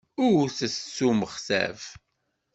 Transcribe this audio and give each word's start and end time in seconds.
Wwtet 0.23 0.73
s 0.95 0.97
umextaf. 1.07 1.81